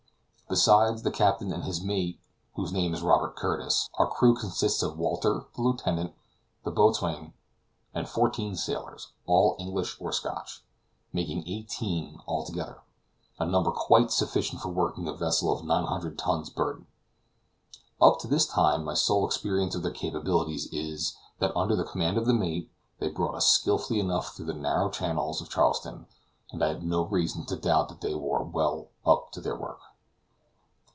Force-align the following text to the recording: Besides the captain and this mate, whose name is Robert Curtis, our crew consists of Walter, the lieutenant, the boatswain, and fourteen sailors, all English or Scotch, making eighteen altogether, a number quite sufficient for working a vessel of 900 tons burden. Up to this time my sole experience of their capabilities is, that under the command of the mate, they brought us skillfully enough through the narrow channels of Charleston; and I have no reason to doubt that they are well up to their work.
Besides 0.49 1.03
the 1.03 1.11
captain 1.11 1.53
and 1.53 1.63
this 1.63 1.81
mate, 1.81 2.19
whose 2.55 2.73
name 2.73 2.93
is 2.93 3.01
Robert 3.01 3.37
Curtis, 3.37 3.89
our 3.93 4.05
crew 4.07 4.35
consists 4.35 4.83
of 4.83 4.97
Walter, 4.97 5.45
the 5.55 5.61
lieutenant, 5.61 6.13
the 6.65 6.71
boatswain, 6.71 7.31
and 7.93 8.05
fourteen 8.05 8.57
sailors, 8.57 9.13
all 9.25 9.55
English 9.57 9.95
or 10.01 10.11
Scotch, 10.11 10.61
making 11.13 11.47
eighteen 11.47 12.19
altogether, 12.27 12.81
a 13.39 13.45
number 13.45 13.71
quite 13.71 14.11
sufficient 14.11 14.61
for 14.61 14.67
working 14.67 15.07
a 15.07 15.13
vessel 15.13 15.57
of 15.57 15.63
900 15.65 16.19
tons 16.19 16.49
burden. 16.49 16.85
Up 18.01 18.19
to 18.19 18.27
this 18.27 18.45
time 18.45 18.83
my 18.83 18.93
sole 18.93 19.25
experience 19.25 19.73
of 19.73 19.83
their 19.83 19.93
capabilities 19.93 20.67
is, 20.73 21.15
that 21.39 21.55
under 21.55 21.77
the 21.77 21.85
command 21.85 22.17
of 22.17 22.25
the 22.25 22.33
mate, 22.33 22.69
they 22.99 23.07
brought 23.07 23.35
us 23.35 23.47
skillfully 23.49 24.01
enough 24.01 24.35
through 24.35 24.47
the 24.47 24.53
narrow 24.53 24.89
channels 24.89 25.39
of 25.39 25.49
Charleston; 25.49 26.07
and 26.51 26.61
I 26.61 26.67
have 26.67 26.83
no 26.83 27.03
reason 27.05 27.45
to 27.45 27.55
doubt 27.55 27.87
that 27.87 28.01
they 28.01 28.11
are 28.11 28.43
well 28.43 28.89
up 29.05 29.31
to 29.31 29.39
their 29.39 29.55
work. 29.55 29.79